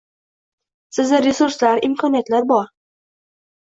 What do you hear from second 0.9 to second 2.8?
Sizda resurslar, imkoniyatlar bor